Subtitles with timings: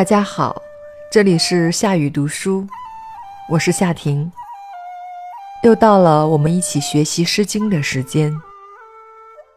[0.00, 0.62] 大家好，
[1.12, 2.66] 这里是夏雨读书，
[3.50, 4.32] 我是夏婷。
[5.62, 8.34] 又到了我们一起学习《诗经》的时间。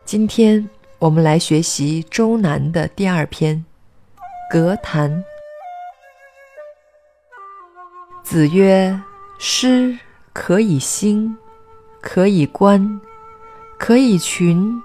[0.04, 3.64] 今天我们来学习《周南》的第二篇
[4.52, 5.10] 《格谈》。
[8.22, 9.00] 子曰
[9.40, 9.98] ：“诗
[10.34, 11.38] 可以兴，
[12.02, 13.00] 可以观，
[13.78, 14.84] 可以群，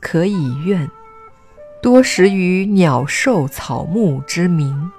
[0.00, 0.90] 可以怨。”
[1.86, 4.90] 多识于鸟兽草木之名。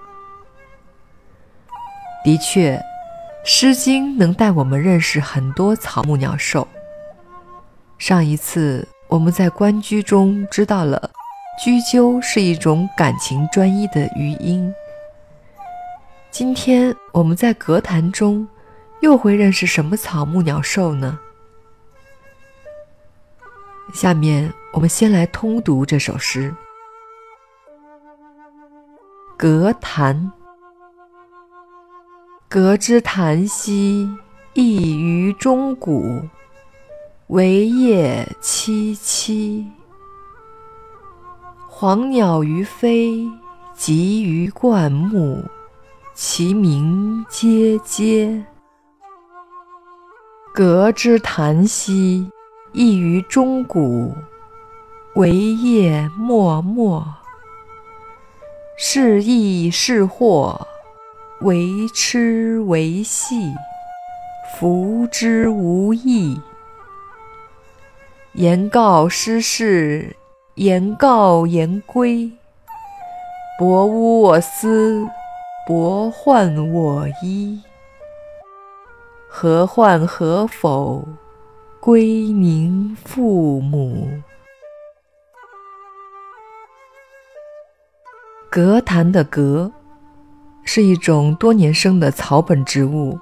[2.23, 2.77] 的确，
[3.43, 6.65] 《诗经》能带我们认识很多草木鸟兽。
[7.97, 11.11] 上一次我们在《关雎》中知道了
[11.61, 14.73] “雎鸠”是一种感情专一的语音。
[16.31, 18.47] 今天我们在《格谈》中
[19.01, 21.19] 又会认识什么草木鸟兽呢？
[23.93, 26.55] 下面我们先来通读这首诗。
[29.39, 30.31] 隔谈，
[32.49, 34.09] 隔之谈兮，
[34.55, 36.21] 异于钟鼓，
[37.27, 39.63] 惟叶萋萋。
[41.67, 43.29] 黄鸟于飞，
[43.75, 45.43] 集于灌木，
[46.15, 48.43] 其鸣喈喈。
[50.51, 52.27] 隔之谈兮，
[52.73, 54.15] 异于钟鼓，
[55.13, 57.05] 惟叶脉脉。
[58.79, 60.67] 是益是祸，
[61.41, 63.51] 为痴为戏，
[64.53, 66.39] 弗之无益。
[68.33, 70.15] 言告失事，
[70.53, 72.31] 言告言归。
[73.57, 75.07] 博吾我思，
[75.65, 77.59] 博患我依。
[79.27, 81.03] 何患何否？
[81.79, 84.07] 归宁父母。
[88.49, 89.71] 格檀的格
[90.63, 93.19] 是一种多年生的草本植物，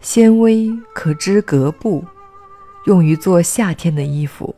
[0.00, 2.04] 纤维可织格布，
[2.86, 4.54] 用于做夏天的衣服。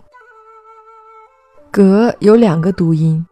[1.70, 3.26] 格有两个读音，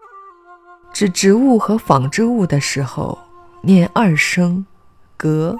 [0.92, 3.18] 指植物和纺织物的时候
[3.62, 4.64] 念二声
[5.18, 5.54] 格，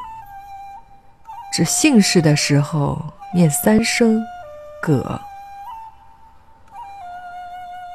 [1.52, 3.00] 指姓氏的时候
[3.34, 4.18] 念三声
[4.80, 5.20] 葛。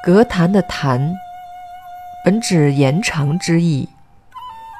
[0.04, 1.12] 格檀的檀。
[2.22, 3.88] 本指延长之意，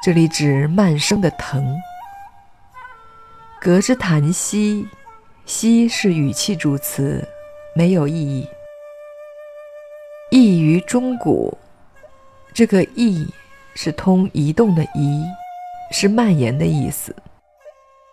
[0.03, 1.75] 这里指慢生的藤。
[3.59, 4.87] 隔之檀兮，
[5.47, 7.27] 兮是语气助词，
[7.75, 8.47] 没有意义。
[10.29, 11.57] 异于钟鼓，
[12.53, 13.27] 这个异
[13.73, 15.25] 是通移动的移，
[15.91, 17.15] 是蔓延的意思。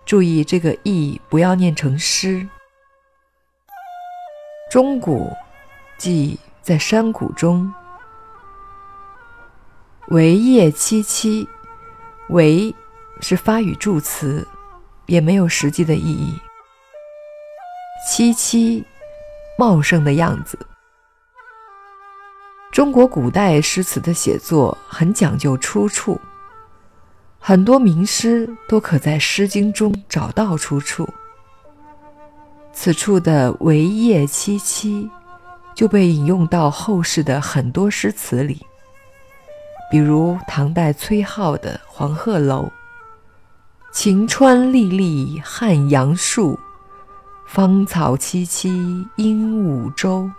[0.07, 2.49] 注意这个异不要念成诗。
[4.71, 5.31] 钟鼓，
[5.99, 7.71] 即在山谷中。
[10.11, 11.47] 惟叶萋萋，
[12.31, 12.75] 惟
[13.21, 14.47] 是发语助词，
[15.05, 16.39] 也没有实际的意义。
[18.11, 18.83] 萋萋，
[19.59, 20.59] 茂盛的样子。
[22.73, 26.19] 中国古代诗词的写作很讲究出处，
[27.39, 31.07] 很多名诗都可在《诗经》中找到出处。
[32.73, 35.11] 此处的“惟叶萋萋”
[35.77, 38.65] 就被引用到后世的很多诗词里。
[39.91, 42.65] 比如唐代崔颢的《黄鹤楼》
[43.91, 46.59] ：“晴川历历汉阳树，
[47.47, 50.31] 芳草萋萋鹦鹉洲。”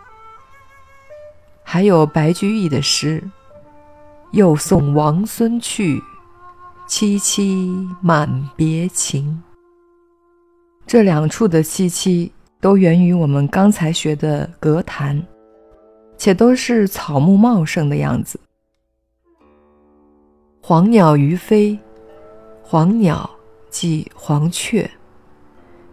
[1.64, 3.24] 还有白居易的诗
[4.34, 6.02] ：“又送王孙去，
[6.88, 9.42] 萋萋满别情。”
[10.86, 12.30] 这两处的“萋萋”
[12.62, 15.20] 都源于我们刚才学的《格谈》，
[16.18, 18.40] 且都是草木茂盛的样子。
[20.70, 21.80] 黄鸟于飞，
[22.62, 23.28] 黄鸟
[23.72, 24.88] 即黄雀，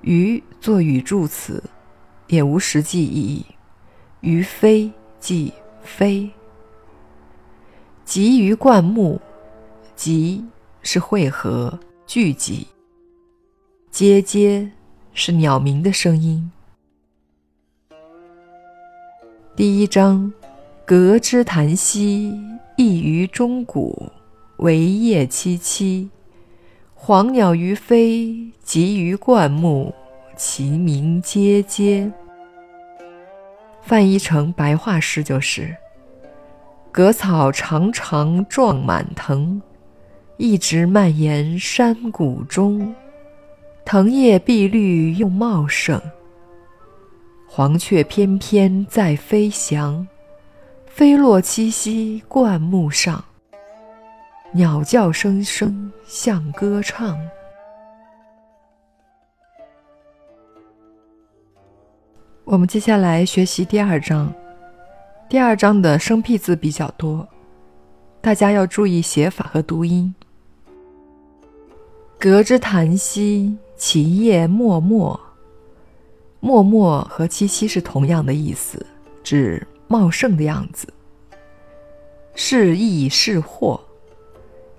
[0.02, 1.64] 于作语助词，
[2.26, 3.46] 也无实际意义。
[4.20, 5.50] 于飞即
[5.80, 6.30] 飞。
[8.04, 9.18] 集于灌木，
[9.94, 10.44] 集
[10.82, 12.66] 是汇合聚集。
[13.90, 14.70] 喈喈
[15.14, 16.52] 是鸟鸣的声音。
[19.56, 20.30] 第一章，
[20.84, 22.38] 隔之谈兮，
[22.76, 24.12] 异于钟鼓。
[24.58, 26.08] 惟叶萋萋，
[26.94, 29.92] 黄鸟于飞，集于灌木，
[30.34, 32.10] 其鸣喈喈。
[33.82, 35.76] 翻译成白话诗就是：
[36.90, 39.60] 葛草长长壮满藤，
[40.38, 42.94] 一直蔓延山谷中，
[43.84, 46.00] 藤叶碧绿又茂盛。
[47.46, 50.08] 黄雀翩翩在飞翔，
[50.86, 53.22] 飞落栖息灌木上。
[54.52, 57.18] 鸟叫声声像歌唱。
[62.44, 64.32] 我们接下来学习第二章。
[65.28, 67.26] 第二章的生僻字比较多，
[68.20, 70.14] 大家要注意写法和读音。
[72.18, 75.18] 隔之檀兮，其叶脉脉。
[76.38, 78.86] 脉脉和萋萋是同样的意思，
[79.24, 80.86] 指茂盛的样子。
[82.36, 83.80] 是益是祸，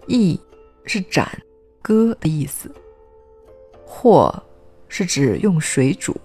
[0.08, 0.40] 益
[0.86, 1.30] 是斩
[1.82, 2.72] 割的意思，
[3.86, 4.34] 或
[4.88, 6.16] 是指用水煮。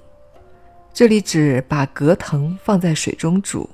[0.92, 3.68] 这里指把葛藤放在水中煮。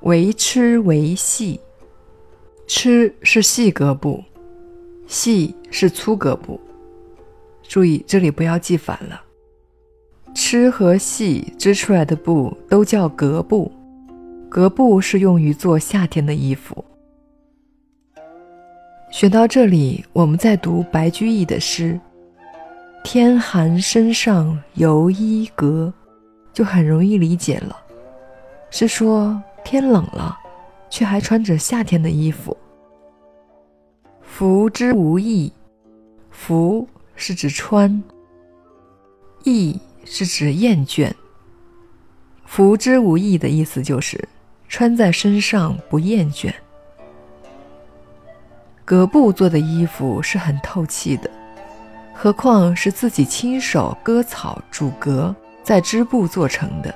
[0.00, 1.60] 为螭为细，
[2.66, 4.22] 螭是细胳部，
[5.06, 6.60] 细是粗胳部。
[7.62, 9.22] 注意这里不要记反了。
[10.34, 13.72] 螭和细织出来的布都叫格布，
[14.48, 16.84] 格布是用于做夏天的衣服。
[19.10, 21.98] 学到这里，我们再读白居易的诗。
[23.02, 25.92] 天寒身上犹衣革，
[26.52, 27.76] 就很容易理解了。
[28.70, 30.38] 是说天冷了，
[30.90, 32.54] 却还穿着夏天的衣服。
[34.20, 35.50] 服之无益，
[36.30, 38.02] 服是指穿，
[39.42, 41.10] 益是指厌倦。
[42.44, 44.22] 服之无益的意思就是
[44.68, 46.52] 穿在身上不厌倦。
[48.88, 51.28] 革布做的衣服是很透气的。
[52.14, 56.94] 何况是自己亲手割草、煮革，再织布做成的，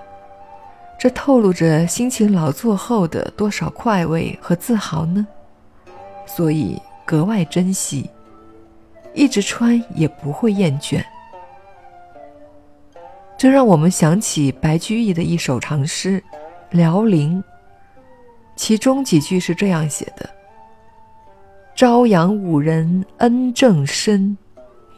[0.99, 5.27] 这透露着辛勤劳作后的多少快慰和自豪呢？
[6.25, 8.09] 所以格外珍惜，
[9.12, 11.05] 一直穿也不会厌倦。
[13.37, 16.19] 这让我们想起白居易的一首长诗
[16.71, 17.39] 《辽宁》，
[18.56, 20.27] 其中几句是这样写的
[21.74, 24.36] ：“朝阳五人恩正深。”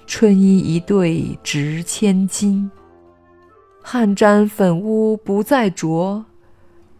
[0.06, 2.70] 春衣一对值千金，
[3.80, 6.26] 汗沾粉污不再着，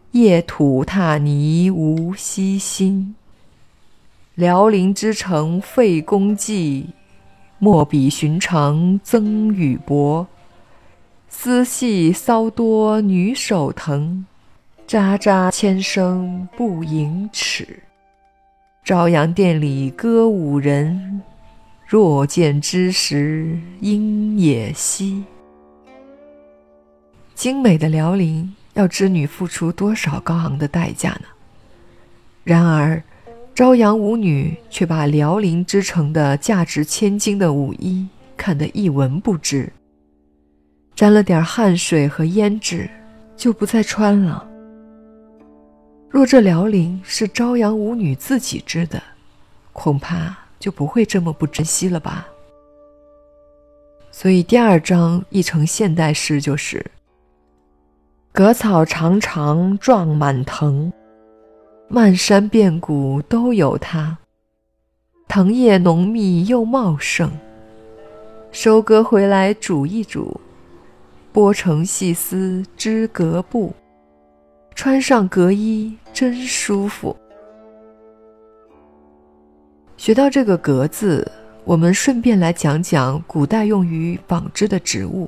[0.09, 3.13] 夜土踏泥无惜心。
[4.33, 6.89] 辽陵之城费功绩，
[7.59, 10.25] 莫比寻常增与薄。
[11.29, 14.25] 丝细骚多女手疼，
[14.87, 17.83] 札札千声不盈尺。
[18.85, 21.19] 朝阳殿里歌舞人。
[21.87, 25.23] 若见之时，应也惜。
[27.33, 31.25] 精美的辽宁要织女付出多少高昂的代价呢？
[32.43, 33.01] 然而，
[33.55, 39.73] 朝阳舞女却把辽宁织成的价值千金的舞衣看得一文不值，
[40.93, 42.87] 沾了点汗水和胭脂，
[43.35, 44.47] 就不再穿了。
[46.09, 49.01] 若这辽宁是朝阳舞女自己织的，
[49.73, 50.35] 恐怕……
[50.57, 52.25] 就不会这么不珍惜了吧？
[54.09, 56.83] 所以第二章译成现代诗就是
[58.33, 60.91] ：“葛草长长壮满藤，
[61.87, 64.17] 漫山遍谷都有它。
[65.27, 67.29] 藤叶浓密又茂盛，
[68.51, 70.39] 收割回来煮一煮，
[71.31, 73.71] 剥成细丝织革布，
[74.75, 77.15] 穿上革衣真舒服。”
[79.97, 81.29] 学到这个“革”字，
[81.63, 85.27] 我们顺便来讲讲古代用于纺织的植物。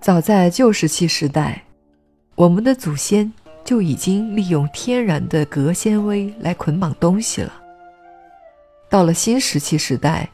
[0.00, 1.62] 早在旧石器时代，
[2.34, 3.30] 我们的祖先
[3.64, 7.52] 就已经利用天然的革纤维来捆绑东西了。
[8.88, 10.28] 到了新石器时代，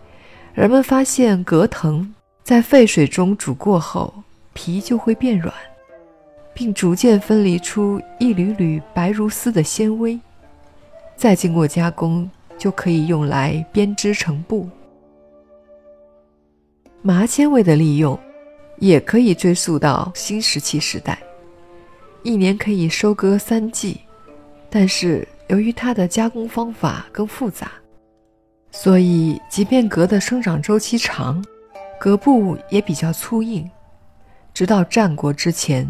[0.55, 4.15] 人们发现革藤在沸水中煮过后，
[4.53, 5.53] 皮就会变软，
[6.55, 10.19] 并逐渐分离出一缕缕白如丝的纤维，
[11.17, 12.31] 再经过加工。
[12.57, 14.69] 就可以用来编织成布。
[17.03, 18.19] 麻纤维的利用，
[18.79, 21.19] 也可以追溯到新石器时代，
[22.23, 24.01] 一年可以收割三季，
[24.71, 27.73] 但是由于它的加工方法更复杂，
[28.71, 31.45] 所以即便革的生长周期长，
[31.99, 33.69] 革布也比较粗硬。
[34.55, 35.87] 直到战国之前，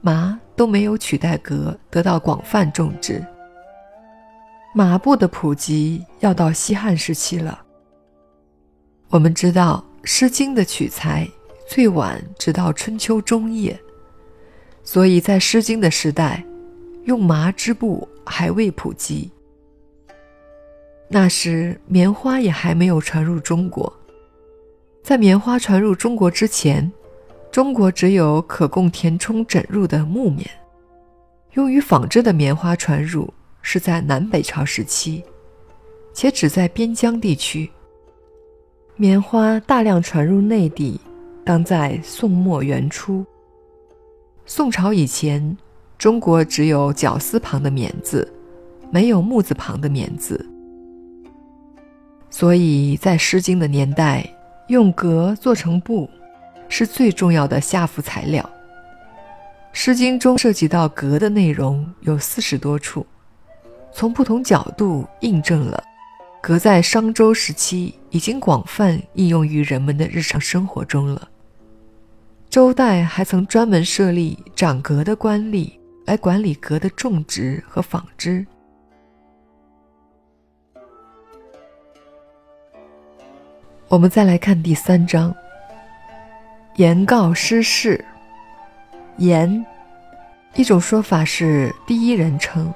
[0.00, 3.24] 麻都没有取代革得到广泛种植。
[4.74, 7.60] 麻布的普及要到西汉时期了。
[9.08, 11.28] 我们知道《诗经》的取材
[11.68, 13.78] 最晚直到春秋中叶，
[14.84, 16.44] 所以在《诗经》的时代，
[17.04, 19.30] 用麻织布还未普及。
[21.08, 23.92] 那时棉花也还没有传入中国。
[25.02, 26.92] 在棉花传入中国之前，
[27.50, 30.48] 中国只有可供填充枕入的木棉，
[31.54, 33.32] 用于纺织的棉花传入。
[33.62, 35.22] 是在南北朝时期，
[36.14, 37.70] 且只在边疆地区。
[38.96, 40.98] 棉花大量传入内地，
[41.44, 43.22] 当在宋末元初。
[44.46, 45.54] 宋朝以前，
[45.98, 48.26] 中国只有绞丝旁的棉字，
[48.90, 50.42] 没有木字旁的棉字，
[52.30, 54.26] 所以在《诗经》的年代，
[54.68, 56.08] 用革做成布，
[56.70, 58.42] 是最重要的下符材料。
[59.72, 63.06] 《诗经》中涉及到革的内容有四十多处，
[63.92, 65.84] 从不同角度印证了。
[66.40, 71.28] 革在商周时期已经广泛应用于人们的日常生活中了。
[72.48, 75.70] 周代还曾专门设立掌革的官吏
[76.06, 78.44] 来管理革的种植和纺织。
[83.86, 85.34] 我们再来看第三章。
[86.76, 88.02] 言告失事。
[89.16, 89.64] 言，
[90.54, 92.72] 一种说法是第一人称，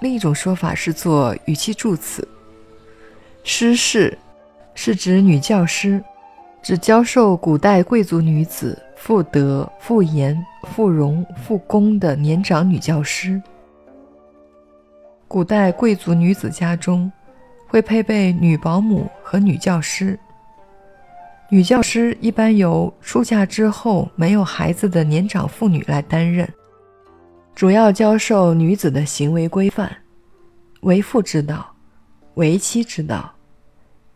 [0.00, 2.26] 另一种说法是做语气助词。
[3.42, 4.18] 师事
[4.74, 6.02] 是指女教师，
[6.60, 13.40] 指教授古代贵族女子妇德、妇言、妇容、妇功的年长女教师。
[15.26, 17.10] 古代贵族女子家中
[17.68, 20.18] 会配备女保姆和女教师。
[21.52, 26.48] 女教师一般由出嫁之后没有孩子的年长妇女来担任，
[27.56, 29.94] 主要教授女子的行为规范、
[30.82, 31.66] 为父之道。
[32.34, 33.30] 为妻之道，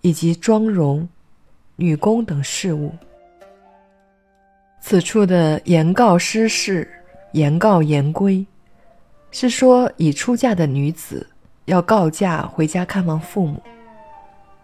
[0.01, 1.07] 以及妆容、
[1.75, 2.95] 女工等事务。
[4.81, 6.89] 此处的言告失事、
[7.33, 8.47] 言告言归，
[9.33, 11.27] 是说已出嫁的女子
[11.65, 13.61] 要告假回家看望父母。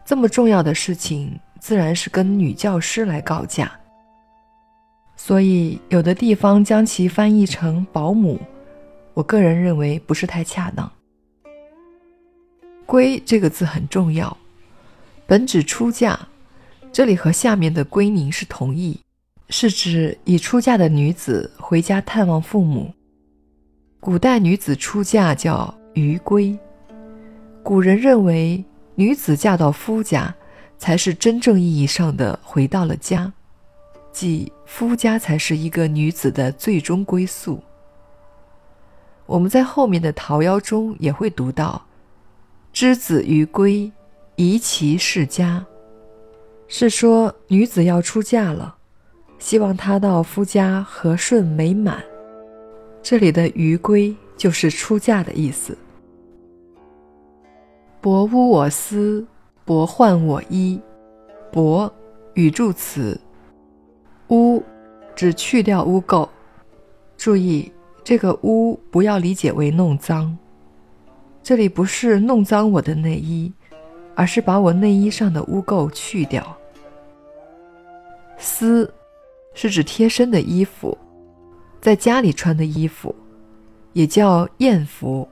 [0.07, 3.71] 这么重要的事情，自然是跟女教师来告假。
[5.14, 8.40] 所以，有的地方将其翻译成保姆，
[9.12, 10.90] 我个人认为不是太恰当。
[12.87, 14.35] 归这个字很重要，
[15.26, 16.19] 本指出嫁，
[16.90, 18.99] 这里和下面的归宁是同义，
[19.50, 22.93] 是指已出嫁的女子回家探望父母。
[24.00, 26.59] 古代女子出嫁叫余归，
[27.62, 28.64] 古人认为
[28.95, 30.35] 女子嫁到夫家，
[30.81, 33.31] 才是真正意义上的回到了家，
[34.11, 37.63] 即夫家才是一个女子的最终归宿。
[39.27, 41.81] 我们在后面的《桃夭》中也会读到。
[42.73, 43.93] 之子于归，
[44.37, 45.65] 宜其室家，
[46.67, 48.77] 是说女子要出嫁了，
[49.39, 52.03] 希望她到夫家和顺美满。
[53.03, 55.77] 这里的于归就是出嫁的意思。
[58.01, 59.27] 薄污我思，
[59.64, 60.81] 薄患我衣。
[61.52, 61.93] 薄，
[62.35, 63.21] 语助词。
[64.29, 64.62] 污，
[65.14, 66.29] 指去掉污垢。
[67.17, 70.37] 注意，这个污不要理解为弄脏。
[71.43, 73.52] 这里不是弄脏我的内衣，
[74.14, 76.57] 而是把我内衣上的污垢去掉。
[78.38, 78.90] 丝
[79.52, 80.97] 是指贴身的衣服，
[81.81, 83.14] 在家里穿的衣服，
[83.93, 85.29] 也叫艳服。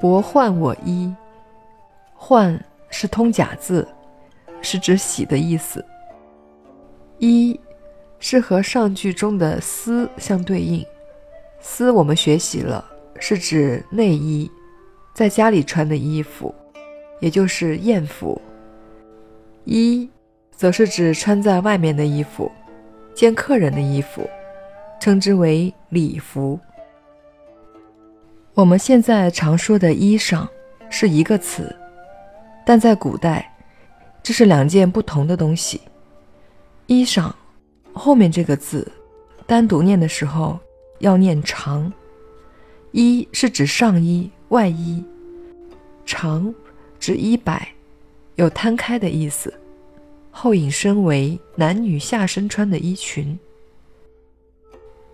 [0.00, 1.12] 薄换我衣，
[2.14, 3.86] 换是通假字，
[4.62, 5.84] 是指洗的意思。
[7.18, 7.58] 衣
[8.20, 10.84] 是和上句中的丝相对应。
[11.60, 12.84] 丝我们学习了，
[13.18, 14.48] 是指内衣，
[15.12, 16.54] 在家里穿的衣服，
[17.18, 18.40] 也就是艳服。
[19.64, 20.08] 衣，
[20.52, 22.50] 则是指穿在外面的衣服，
[23.14, 24.30] 见客人的衣服，
[25.00, 26.58] 称之为礼服。
[28.54, 30.46] 我们现在常说的衣裳
[30.90, 31.74] 是一个词，
[32.64, 33.54] 但在古代，
[34.22, 35.80] 这是两件不同的东西。
[36.86, 37.32] 衣裳
[37.92, 38.90] 后面这个字，
[39.46, 40.58] 单独念的时候。
[41.00, 41.92] 要念长，
[42.90, 45.00] 衣是指上衣、外衣，
[46.04, 46.52] 长
[46.98, 47.68] 指衣摆，
[48.34, 49.54] 有摊开的意思，
[50.32, 53.38] 后引申为男女下身穿的衣裙。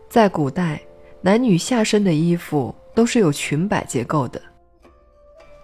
[0.08, 0.80] 在古代，
[1.24, 4.38] 男女下身的衣服都是有裙摆结构的，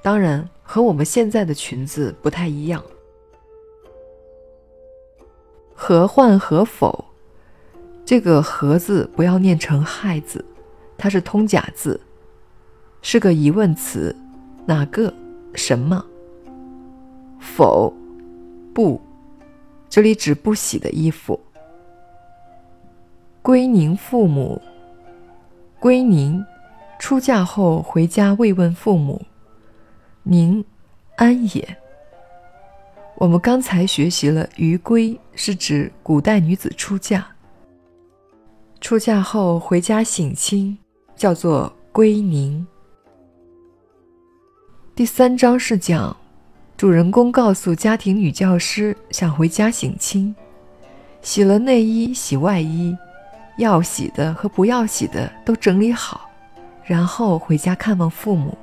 [0.03, 2.83] 当然和我们现在的裙子不太一样。
[5.75, 7.05] 何患何否？
[8.07, 10.43] 这个“何”字不要念成“害”字，
[10.97, 12.01] 它是通假字，
[13.03, 14.17] 是个疑问词。
[14.65, 15.13] 哪个？
[15.53, 16.03] 什么？
[17.39, 17.93] 否？
[18.73, 18.99] 不？
[19.91, 21.39] 这里指不洗的衣服。
[23.43, 24.59] 归宁父母。
[25.81, 26.45] 归宁，
[26.99, 29.23] 出嫁后回家慰问父母。
[30.23, 30.63] 宁，
[31.17, 31.77] 安也。
[33.17, 37.27] 我们刚才学习了“余归”，是指古代女子出嫁。
[38.79, 40.77] 出嫁后回家省亲，
[41.17, 42.67] 叫做归宁。
[44.95, 46.15] 第三章是讲
[46.77, 50.35] 主人公告诉家庭女教师想回家省亲，
[51.23, 52.95] 洗了内衣、洗外衣，
[53.61, 56.29] 要洗的和不要洗的都整理好，
[56.83, 58.57] 然后回家看望父母。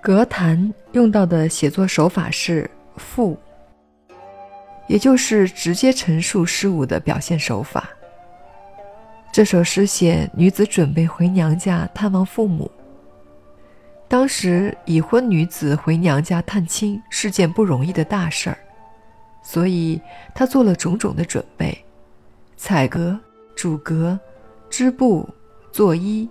[0.00, 3.36] 格谈用到的写作手法是赋，
[4.86, 7.88] 也就是直接陈述事物的表现手法。
[9.32, 12.70] 这首诗写女子准备回娘家探望父母。
[14.06, 18.58] 当时已婚女子回娘家探亲是件不容易的大事儿，
[19.50, 19.98] 所以
[20.34, 21.82] 她做了种种的准备：
[22.58, 23.18] 采格、
[23.56, 24.20] 煮格、
[24.68, 25.26] 织布、
[25.72, 26.28] 做衣。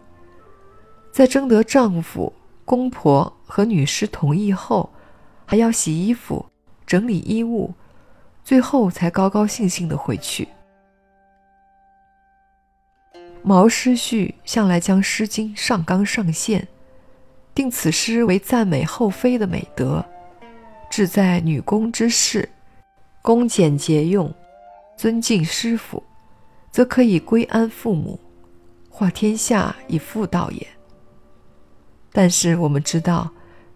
[1.12, 2.32] 在征得丈夫、
[2.64, 4.88] 公婆和女师同意后，
[5.48, 6.46] 还要洗衣服、
[6.86, 7.74] 整理衣物，
[8.44, 10.48] 最后才高高兴兴地回去。
[13.42, 16.68] 毛诗序向来将《诗经》上纲上线。
[17.56, 20.06] 定此诗为赞美后妃的美德，
[20.92, 22.48] 志在女工之事，
[23.28, 24.34] 恭俭节用，
[24.96, 26.02] 尊敬师傅，
[26.72, 28.18] 则可以归安父母，
[28.90, 30.66] 化天下以妇道也。
[32.14, 33.30] 但是我们知道，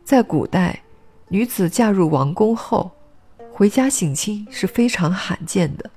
[0.05, 0.81] 在古代，
[1.27, 2.89] 女子嫁入王宫后，
[3.51, 5.91] 回家省亲是非常罕见的。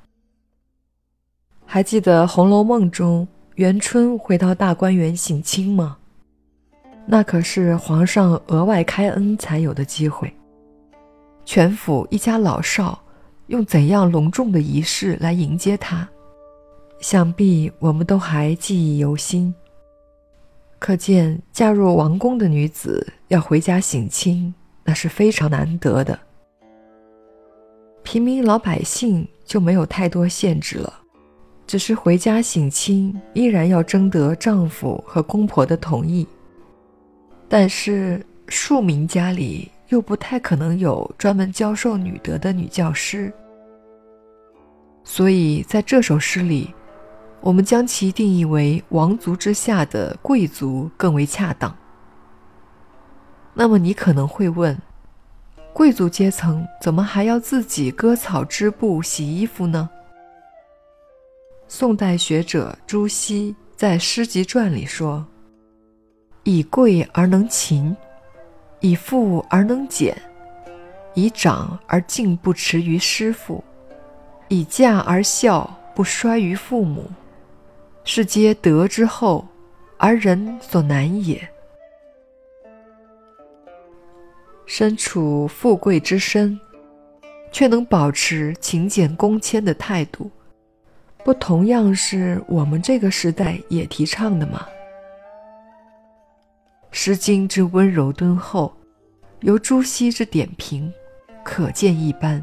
[1.64, 5.96] 还记得《红楼梦》中元春回到大观园省亲吗？
[7.06, 10.34] 那可是皇上额外开恩才有的机会。
[11.44, 13.00] 全府一家老少
[13.48, 16.08] 用怎样隆重的仪式来迎接他，
[17.00, 19.54] 想必我们都还记忆犹新。
[20.78, 26.18] 可见嫁入王宫的女子要回家省亲，那是非常难得的。
[28.02, 30.92] 平民老百姓就没有太多限制了，
[31.66, 36.26] 只是回家省亲依然要征得丈夫和公婆的同意。
[37.48, 43.32] 但是庶民家里又不太可能有专门教授女德的女教师，
[45.04, 46.74] 所以在这首诗里，
[47.40, 51.76] 我们将其定义为王族之下的贵族更为恰当。
[53.52, 54.76] 那么你可能会问，
[55.72, 59.88] 贵族阶层怎么还要自己割草、织布、洗衣服呢？
[61.68, 65.24] 宋代学者朱熹在《诗集传》里说。
[66.46, 67.96] 以贵而能勤，
[68.84, 70.14] 以富而能俭，
[71.14, 73.64] 以长而敬不迟于师父，
[74.48, 77.10] 以嫁而孝不衰于父母，
[78.04, 79.42] 是皆德之厚，
[79.96, 81.48] 而人所难也。
[84.66, 86.60] 身处富贵之身，
[87.50, 90.30] 却能保持勤俭恭谦的态度，
[91.24, 94.66] 不同样是我们这个时代也提倡的吗？
[96.96, 98.72] 《诗经》之温柔敦厚，
[99.40, 100.90] 由朱熹之点评，
[101.44, 102.42] 可见一斑。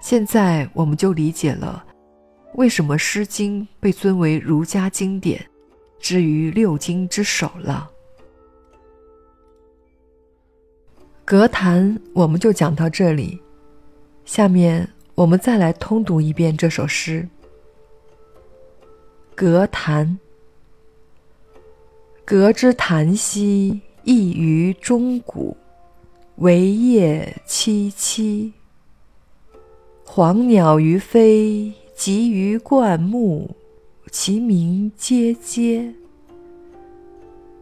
[0.00, 1.84] 现在我们就理解了，
[2.54, 5.44] 为什么《诗经》被尊为儒家经典，
[6.00, 7.90] 之于六经之首了。
[11.22, 13.38] 格谈我们就讲到这里，
[14.24, 17.28] 下面我们再来通读一遍这首诗。
[19.34, 20.18] 格谈。
[22.30, 25.56] 隔之檀兮，异于钟鼓，
[26.36, 28.52] 惟叶萋萋。
[30.04, 33.56] 黄鸟于飞，集于灌木，
[34.10, 35.94] 其鸣喈喈。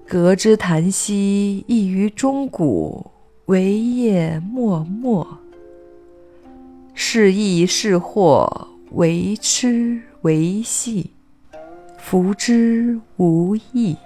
[0.04, 3.12] 隔之檀兮，异于钟鼓，
[3.44, 5.24] 惟叶脉脉。
[6.92, 11.12] 是益是祸，为痴为戏，
[11.98, 13.96] 弗之无益。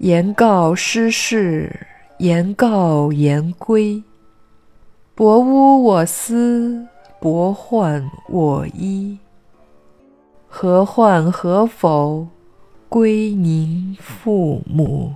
[0.00, 1.86] 言告失事，
[2.16, 4.02] 言告言归。
[5.14, 6.86] 薄污我思，
[7.20, 9.18] 薄患我衣。
[10.48, 12.26] 何患何否？
[12.88, 15.14] 归宁父母。